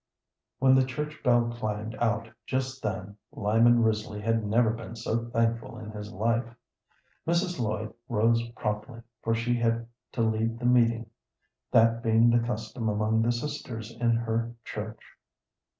When 0.57 0.73
the 0.73 0.83
church 0.83 1.21
bell 1.23 1.53
clanged 1.55 1.93
out 1.99 2.27
just 2.47 2.81
then 2.81 3.17
Lyman 3.31 3.83
Risley 3.83 4.19
had 4.19 4.43
never 4.43 4.71
been 4.71 4.95
so 4.95 5.25
thankful 5.29 5.77
in 5.77 5.91
his 5.91 6.11
life. 6.11 6.55
Mrs. 7.27 7.59
Lloyd 7.59 7.93
rose 8.09 8.41
promptly, 8.57 9.03
for 9.21 9.35
she 9.35 9.57
had 9.57 9.85
to 10.13 10.21
lead 10.23 10.57
the 10.57 10.65
meeting, 10.65 11.11
that 11.69 12.01
being 12.01 12.31
the 12.31 12.39
custom 12.39 12.89
among 12.89 13.21
the 13.21 13.31
sisters 13.31 13.91
in 13.95 14.15
her 14.15 14.55
church. 14.63 15.03